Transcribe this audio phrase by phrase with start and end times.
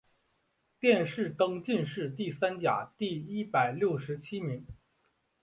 [0.79, 4.65] 殿试登进士第三甲第一百六十七名。